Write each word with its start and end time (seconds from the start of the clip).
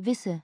Wisse, 0.00 0.42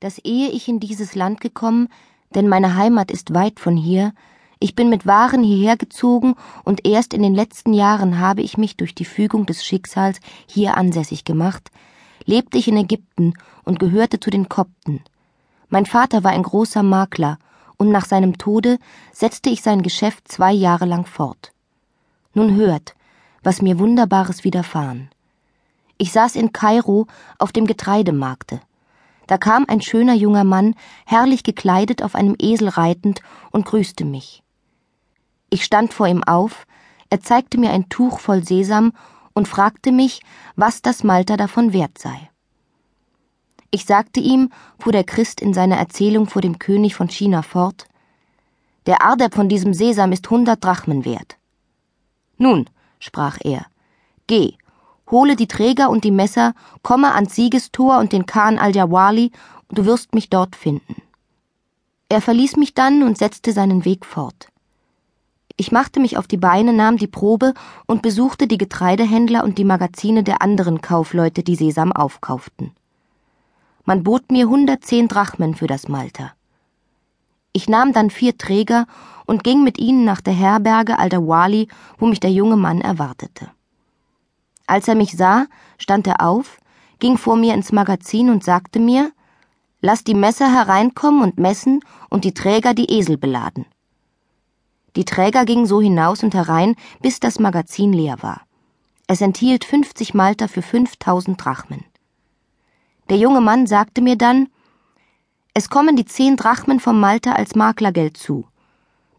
dass 0.00 0.18
ehe 0.18 0.48
ich 0.48 0.66
in 0.66 0.80
dieses 0.80 1.14
Land 1.14 1.40
gekommen, 1.40 1.88
denn 2.34 2.48
meine 2.48 2.74
Heimat 2.74 3.12
ist 3.12 3.32
weit 3.32 3.60
von 3.60 3.76
hier, 3.76 4.12
ich 4.58 4.74
bin 4.74 4.90
mit 4.90 5.06
Waren 5.06 5.44
hierher 5.44 5.76
gezogen 5.76 6.34
und 6.64 6.84
erst 6.84 7.14
in 7.14 7.22
den 7.22 7.32
letzten 7.32 7.74
Jahren 7.74 8.18
habe 8.18 8.42
ich 8.42 8.58
mich 8.58 8.76
durch 8.76 8.96
die 8.96 9.04
Fügung 9.04 9.46
des 9.46 9.64
Schicksals 9.64 10.18
hier 10.48 10.76
ansässig 10.76 11.24
gemacht, 11.24 11.70
lebte 12.24 12.58
ich 12.58 12.66
in 12.66 12.76
Ägypten 12.76 13.34
und 13.62 13.78
gehörte 13.78 14.18
zu 14.18 14.30
den 14.30 14.48
Kopten. 14.48 15.04
Mein 15.68 15.86
Vater 15.86 16.24
war 16.24 16.32
ein 16.32 16.42
großer 16.42 16.82
Makler, 16.82 17.38
und 17.76 17.90
nach 17.90 18.04
seinem 18.04 18.36
Tode 18.36 18.80
setzte 19.12 19.48
ich 19.48 19.62
sein 19.62 19.82
Geschäft 19.82 20.26
zwei 20.26 20.52
Jahre 20.52 20.86
lang 20.86 21.06
fort. 21.06 21.52
Nun 22.34 22.56
hört, 22.56 22.96
was 23.44 23.62
mir 23.62 23.78
Wunderbares 23.78 24.42
widerfahren. 24.42 25.08
Ich 25.98 26.10
saß 26.10 26.34
in 26.34 26.50
Kairo 26.52 27.06
auf 27.38 27.52
dem 27.52 27.68
Getreidemarkte. 27.68 28.60
Da 29.28 29.38
kam 29.38 29.66
ein 29.68 29.80
schöner 29.82 30.14
junger 30.14 30.42
Mann, 30.42 30.74
herrlich 31.06 31.44
gekleidet, 31.44 32.02
auf 32.02 32.14
einem 32.14 32.34
Esel 32.40 32.68
reitend 32.68 33.20
und 33.52 33.66
grüßte 33.66 34.04
mich. 34.04 34.42
Ich 35.50 35.64
stand 35.64 35.92
vor 35.92 36.08
ihm 36.08 36.24
auf, 36.24 36.66
er 37.10 37.20
zeigte 37.20 37.58
mir 37.58 37.70
ein 37.70 37.88
Tuch 37.88 38.20
voll 38.20 38.42
Sesam 38.42 38.92
und 39.34 39.46
fragte 39.46 39.92
mich, 39.92 40.22
was 40.56 40.82
das 40.82 41.04
Malter 41.04 41.36
davon 41.36 41.72
wert 41.72 41.98
sei. 41.98 42.30
Ich 43.70 43.84
sagte 43.84 44.18
ihm, 44.18 44.50
fuhr 44.78 44.92
der 44.92 45.04
Christ 45.04 45.42
in 45.42 45.52
seiner 45.52 45.76
Erzählung 45.76 46.26
vor 46.26 46.40
dem 46.40 46.58
König 46.58 46.94
von 46.94 47.08
China 47.08 47.42
fort, 47.42 47.86
der 48.86 49.02
Ardeb 49.02 49.34
von 49.34 49.50
diesem 49.50 49.74
Sesam 49.74 50.12
ist 50.12 50.28
hundert 50.30 50.64
Drachmen 50.64 51.04
wert. 51.04 51.36
Nun, 52.38 52.70
sprach 52.98 53.36
er, 53.42 53.66
geh, 54.26 54.54
hole 55.10 55.36
die 55.36 55.48
Träger 55.48 55.90
und 55.90 56.04
die 56.04 56.10
Messer, 56.10 56.54
komme 56.82 57.14
ans 57.14 57.34
Siegestor 57.34 57.98
und 57.98 58.12
den 58.12 58.26
Khan 58.26 58.58
al-Jawali, 58.58 59.32
du 59.70 59.84
wirst 59.84 60.14
mich 60.14 60.30
dort 60.30 60.56
finden. 60.56 60.96
Er 62.08 62.20
verließ 62.20 62.56
mich 62.56 62.74
dann 62.74 63.02
und 63.02 63.18
setzte 63.18 63.52
seinen 63.52 63.84
Weg 63.84 64.06
fort. 64.06 64.48
Ich 65.56 65.72
machte 65.72 65.98
mich 65.98 66.16
auf 66.16 66.26
die 66.26 66.36
Beine, 66.36 66.72
nahm 66.72 66.96
die 66.96 67.08
Probe 67.08 67.52
und 67.86 68.00
besuchte 68.00 68.46
die 68.46 68.58
Getreidehändler 68.58 69.42
und 69.42 69.58
die 69.58 69.64
Magazine 69.64 70.22
der 70.22 70.40
anderen 70.40 70.80
Kaufleute, 70.80 71.42
die 71.42 71.56
Sesam 71.56 71.92
aufkauften. 71.92 72.70
Man 73.84 74.04
bot 74.04 74.30
mir 74.30 74.48
hundertzehn 74.48 75.08
Drachmen 75.08 75.54
für 75.54 75.66
das 75.66 75.88
Malter. 75.88 76.32
Ich 77.52 77.68
nahm 77.68 77.92
dann 77.92 78.10
vier 78.10 78.38
Träger 78.38 78.86
und 79.26 79.42
ging 79.42 79.64
mit 79.64 79.78
ihnen 79.78 80.04
nach 80.04 80.20
der 80.20 80.34
Herberge 80.34 80.98
Al-Dawali, 80.98 81.68
wo 81.98 82.06
mich 82.06 82.20
der 82.20 82.30
junge 82.30 82.56
Mann 82.56 82.80
erwartete. 82.80 83.50
Als 84.68 84.86
er 84.86 84.94
mich 84.94 85.16
sah, 85.16 85.46
stand 85.78 86.06
er 86.06 86.20
auf, 86.20 86.60
ging 86.98 87.16
vor 87.16 87.36
mir 87.36 87.54
ins 87.54 87.72
Magazin 87.72 88.30
und 88.30 88.44
sagte 88.44 88.78
mir, 88.78 89.12
Lass 89.80 90.02
die 90.04 90.14
Messer 90.14 90.52
hereinkommen 90.52 91.22
und 91.22 91.38
messen 91.38 91.80
und 92.10 92.24
die 92.24 92.34
Träger 92.34 92.74
die 92.74 92.90
Esel 92.90 93.16
beladen. 93.16 93.64
Die 94.96 95.04
Träger 95.04 95.44
gingen 95.44 95.66
so 95.66 95.80
hinaus 95.80 96.24
und 96.24 96.34
herein, 96.34 96.74
bis 97.00 97.20
das 97.20 97.38
Magazin 97.38 97.92
leer 97.92 98.20
war. 98.20 98.42
Es 99.06 99.20
enthielt 99.20 99.64
50 99.64 100.14
Malter 100.14 100.48
für 100.48 100.62
5000 100.62 101.42
Drachmen. 101.42 101.84
Der 103.08 103.18
junge 103.18 103.40
Mann 103.40 103.66
sagte 103.66 104.02
mir 104.02 104.16
dann, 104.16 104.48
es 105.54 105.70
kommen 105.70 105.96
die 105.96 106.04
zehn 106.04 106.36
Drachmen 106.36 106.80
vom 106.80 107.00
Malter 107.00 107.36
als 107.36 107.54
Maklergeld 107.54 108.16
zu. 108.16 108.46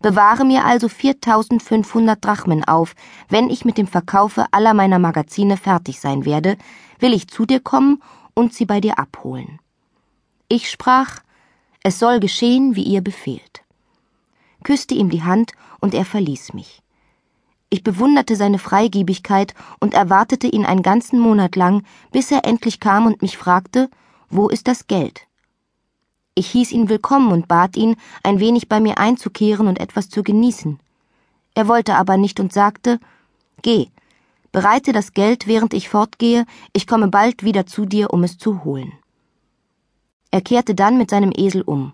Bewahre 0.02 0.46
mir 0.46 0.66
also 0.66 0.88
4500 0.88 2.24
Drachmen 2.24 2.64
auf. 2.64 2.96
Wenn 3.28 3.50
ich 3.50 3.66
mit 3.66 3.78
dem 3.78 3.88
Verkaufe 3.88 4.46
aller 4.52 4.74
meiner 4.74 5.00
Magazine 5.00 5.58
fertig 5.58 6.00
sein 6.00 6.26
werde, 6.26 6.58
will 7.00 7.14
ich 7.14 7.28
zu 7.28 7.46
dir 7.46 7.60
kommen 7.60 8.02
und 8.34 8.54
sie 8.54 8.66
bei 8.66 8.80
dir 8.80 8.98
abholen. 8.98 9.60
Ich 10.48 10.70
sprach, 10.70 11.20
es 11.84 12.00
soll 12.00 12.20
geschehen, 12.20 12.76
wie 12.76 12.84
ihr 12.84 13.02
befehlt. 13.02 13.64
Küsste 14.64 14.96
ihm 14.96 15.10
die 15.10 15.24
Hand 15.24 15.52
und 15.80 15.94
er 15.94 16.06
verließ 16.06 16.54
mich. 16.54 16.82
Ich 17.70 17.84
bewunderte 17.84 18.36
seine 18.36 18.58
Freigebigkeit 18.58 19.54
und 19.80 19.94
erwartete 19.94 20.48
ihn 20.48 20.66
einen 20.66 20.82
ganzen 20.82 21.20
Monat 21.20 21.56
lang, 21.56 21.84
bis 22.12 22.32
er 22.32 22.46
endlich 22.46 22.80
kam 22.80 23.06
und 23.06 23.22
mich 23.22 23.38
fragte, 23.38 23.90
wo 24.30 24.50
ist 24.50 24.68
das 24.68 24.88
Geld? 24.88 25.29
Ich 26.40 26.52
hieß 26.52 26.72
ihn 26.72 26.88
willkommen 26.88 27.34
und 27.34 27.50
bat 27.50 27.76
ihn, 27.76 27.98
ein 28.24 28.40
wenig 28.40 28.70
bei 28.70 28.80
mir 28.80 28.98
einzukehren 28.98 29.68
und 29.68 29.78
etwas 29.78 30.10
zu 30.10 30.24
genießen. 30.24 30.80
Er 31.54 31.68
wollte 31.68 31.96
aber 31.96 32.16
nicht 32.16 32.40
und 32.40 32.54
sagte, 32.54 32.98
Geh, 33.62 33.90
bereite 34.54 34.94
das 34.94 35.14
Geld, 35.14 35.48
während 35.48 35.74
ich 35.74 35.90
fortgehe, 35.90 36.46
ich 36.72 36.88
komme 36.88 37.10
bald 37.10 37.44
wieder 37.44 37.66
zu 37.66 37.86
dir, 37.86 38.14
um 38.14 38.24
es 38.24 38.38
zu 38.38 38.64
holen. 38.64 38.94
Er 40.32 40.40
kehrte 40.40 40.76
dann 40.76 40.98
mit 40.98 41.10
seinem 41.10 41.34
Esel 41.36 41.62
um. 41.62 41.92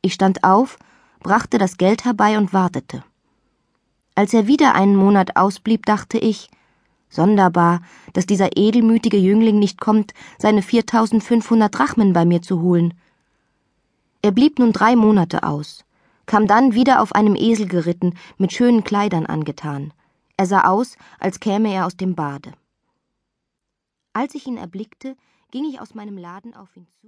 Ich 0.00 0.14
stand 0.14 0.44
auf, 0.44 0.78
brachte 1.18 1.58
das 1.58 1.76
Geld 1.76 2.04
herbei 2.04 2.38
und 2.38 2.52
wartete. 2.52 3.02
Als 4.14 4.32
er 4.32 4.46
wieder 4.46 4.76
einen 4.76 4.94
Monat 4.94 5.36
ausblieb, 5.36 5.86
dachte 5.86 6.18
ich, 6.18 6.50
sonderbar, 7.08 7.80
dass 8.12 8.26
dieser 8.26 8.56
edelmütige 8.56 9.18
Jüngling 9.18 9.58
nicht 9.58 9.80
kommt, 9.80 10.14
seine 10.38 10.62
4500 10.62 11.76
Drachmen 11.76 12.12
bei 12.12 12.24
mir 12.24 12.42
zu 12.42 12.60
holen. 12.60 12.94
Er 14.26 14.32
blieb 14.32 14.58
nun 14.58 14.72
drei 14.72 14.96
Monate 14.96 15.44
aus, 15.44 15.84
kam 16.26 16.48
dann 16.48 16.74
wieder 16.74 17.00
auf 17.00 17.14
einem 17.14 17.36
Esel 17.36 17.68
geritten, 17.68 18.18
mit 18.38 18.52
schönen 18.52 18.82
Kleidern 18.82 19.24
angetan. 19.24 19.92
Er 20.36 20.46
sah 20.46 20.64
aus, 20.64 20.96
als 21.20 21.38
käme 21.38 21.72
er 21.72 21.86
aus 21.86 21.96
dem 21.96 22.16
Bade. 22.16 22.50
Als 24.14 24.34
ich 24.34 24.48
ihn 24.48 24.56
erblickte, 24.56 25.16
ging 25.52 25.64
ich 25.64 25.80
aus 25.80 25.94
meinem 25.94 26.18
Laden 26.18 26.56
auf 26.56 26.76
ihn 26.76 26.88
zu. 26.88 27.04